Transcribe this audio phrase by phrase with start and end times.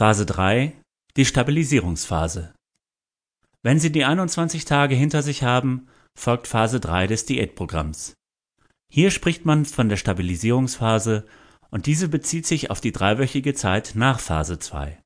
[0.00, 0.72] Phase 3
[1.18, 2.54] Die Stabilisierungsphase
[3.62, 5.88] Wenn Sie die 21 Tage hinter sich haben,
[6.18, 8.14] folgt Phase 3 des Diätprogramms.
[8.90, 11.26] Hier spricht man von der Stabilisierungsphase
[11.70, 14.98] und diese bezieht sich auf die dreiwöchige Zeit nach Phase 2.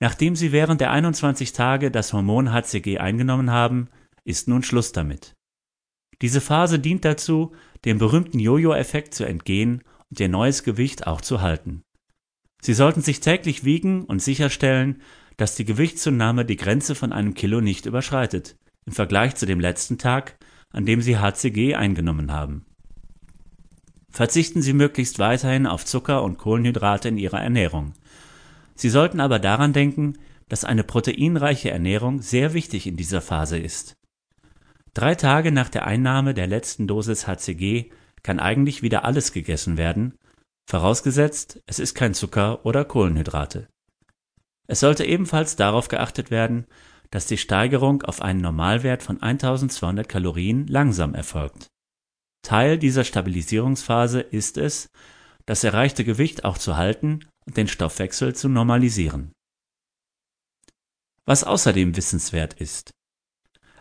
[0.00, 3.88] Nachdem Sie während der 21 Tage das Hormon HCG eingenommen haben,
[4.24, 5.36] ist nun Schluss damit.
[6.22, 11.40] Diese Phase dient dazu, dem berühmten Jojo-Effekt zu entgehen und Ihr neues Gewicht auch zu
[11.40, 11.84] halten.
[12.62, 15.02] Sie sollten sich täglich wiegen und sicherstellen,
[15.36, 19.98] dass die Gewichtszunahme die Grenze von einem Kilo nicht überschreitet, im Vergleich zu dem letzten
[19.98, 20.36] Tag,
[20.70, 22.64] an dem Sie HCG eingenommen haben.
[24.10, 27.94] Verzichten Sie möglichst weiterhin auf Zucker und Kohlenhydrate in Ihrer Ernährung.
[28.76, 30.14] Sie sollten aber daran denken,
[30.48, 33.96] dass eine proteinreiche Ernährung sehr wichtig in dieser Phase ist.
[34.94, 37.90] Drei Tage nach der Einnahme der letzten Dosis HCG
[38.22, 40.14] kann eigentlich wieder alles gegessen werden,
[40.72, 43.68] vorausgesetzt es ist kein Zucker oder Kohlenhydrate.
[44.66, 46.66] Es sollte ebenfalls darauf geachtet werden,
[47.10, 51.66] dass die Steigerung auf einen Normalwert von 1200 Kalorien langsam erfolgt.
[52.40, 54.88] Teil dieser Stabilisierungsphase ist es,
[55.44, 59.30] das erreichte Gewicht auch zu halten und den Stoffwechsel zu normalisieren.
[61.26, 62.92] Was außerdem wissenswert ist.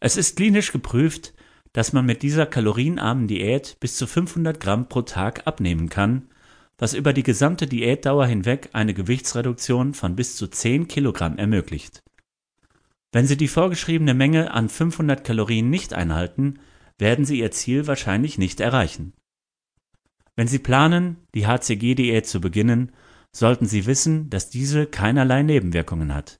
[0.00, 1.34] Es ist klinisch geprüft,
[1.74, 6.30] dass man mit dieser kalorienarmen Diät bis zu 500 Gramm pro Tag abnehmen kann,
[6.78, 12.02] was über die gesamte Diätdauer hinweg eine Gewichtsreduktion von bis zu 10 Kilogramm ermöglicht.
[13.12, 16.60] Wenn Sie die vorgeschriebene Menge an 500 Kalorien nicht einhalten,
[16.98, 19.12] werden Sie Ihr Ziel wahrscheinlich nicht erreichen.
[20.36, 22.92] Wenn Sie planen, die HCG-Diät zu beginnen,
[23.32, 26.38] sollten Sie wissen, dass diese keinerlei Nebenwirkungen hat.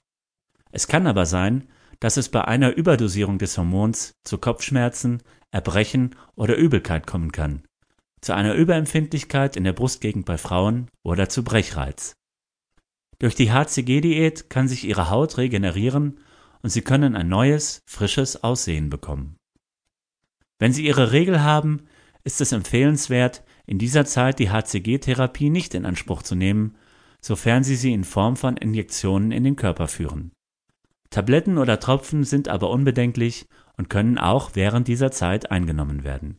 [0.70, 6.56] Es kann aber sein, dass es bei einer Überdosierung des Hormons zu Kopfschmerzen, Erbrechen oder
[6.56, 7.62] Übelkeit kommen kann,
[8.20, 12.14] zu einer Überempfindlichkeit in der Brustgegend bei Frauen oder zu Brechreiz.
[13.18, 16.20] Durch die HCG-Diät kann sich Ihre Haut regenerieren
[16.62, 19.36] und Sie können ein neues, frisches Aussehen bekommen.
[20.58, 21.82] Wenn Sie Ihre Regel haben,
[22.24, 26.76] ist es empfehlenswert, in dieser Zeit die HCG-Therapie nicht in Anspruch zu nehmen,
[27.20, 30.32] sofern Sie sie in Form von Injektionen in den Körper führen.
[31.10, 36.38] Tabletten oder Tropfen sind aber unbedenklich und können auch während dieser Zeit eingenommen werden.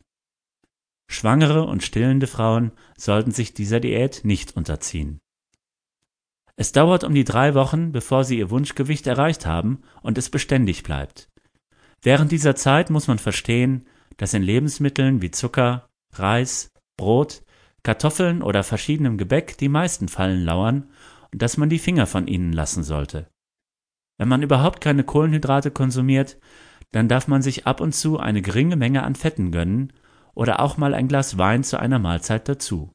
[1.12, 5.20] Schwangere und stillende Frauen sollten sich dieser Diät nicht unterziehen.
[6.56, 10.84] Es dauert um die drei Wochen, bevor sie ihr Wunschgewicht erreicht haben und es beständig
[10.84, 11.28] bleibt.
[12.04, 13.88] Während dieser Zeit muss man verstehen,
[14.18, 17.42] dass in Lebensmitteln wie Zucker, Reis, Brot,
[17.82, 20.92] Kartoffeln oder verschiedenem Gebäck die meisten Fallen lauern
[21.32, 23.28] und dass man die Finger von ihnen lassen sollte.
[24.20, 26.38] Wenn man überhaupt keine Kohlenhydrate konsumiert,
[26.92, 29.92] dann darf man sich ab und zu eine geringe Menge an Fetten gönnen
[30.34, 32.92] oder auch mal ein Glas Wein zu einer Mahlzeit dazu.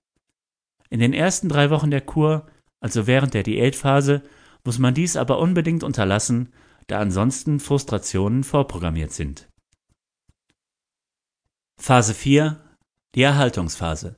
[0.90, 2.46] In den ersten drei Wochen der Kur,
[2.80, 4.22] also während der Diätphase,
[4.64, 6.52] muss man dies aber unbedingt unterlassen,
[6.86, 9.48] da ansonsten Frustrationen vorprogrammiert sind.
[11.80, 12.60] Phase 4
[13.14, 14.16] Die Erhaltungsphase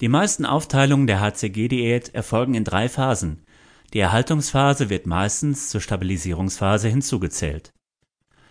[0.00, 3.44] Die meisten Aufteilungen der HCG-Diät erfolgen in drei Phasen.
[3.92, 7.72] Die Erhaltungsphase wird meistens zur Stabilisierungsphase hinzugezählt.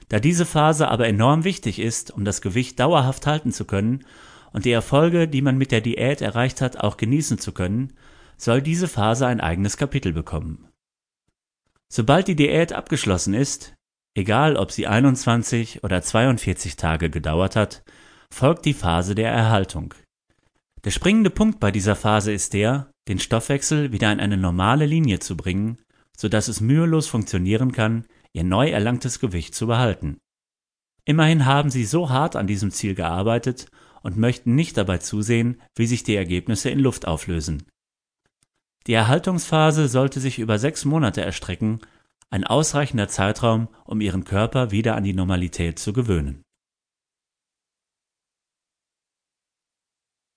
[0.09, 4.05] Da diese Phase aber enorm wichtig ist, um das Gewicht dauerhaft halten zu können
[4.53, 7.93] und die Erfolge, die man mit der Diät erreicht hat, auch genießen zu können,
[8.38, 10.67] soll diese Phase ein eigenes Kapitel bekommen.
[11.91, 13.75] Sobald die Diät abgeschlossen ist,
[14.17, 17.83] Egal, ob sie 21 oder 42 Tage gedauert hat,
[18.31, 19.93] folgt die Phase der Erhaltung.
[20.85, 25.19] Der springende Punkt bei dieser Phase ist der, den Stoffwechsel wieder in eine normale Linie
[25.19, 25.79] zu bringen,
[26.16, 28.05] sodass es mühelos funktionieren kann,
[28.35, 30.18] ihr neu erlangtes Gewicht zu behalten.
[31.06, 33.68] Immerhin haben sie so hart an diesem Ziel gearbeitet
[34.01, 37.63] und möchten nicht dabei zusehen, wie sich die Ergebnisse in Luft auflösen.
[38.88, 41.79] Die Erhaltungsphase sollte sich über sechs Monate erstrecken
[42.31, 46.44] ein ausreichender Zeitraum, um ihren Körper wieder an die Normalität zu gewöhnen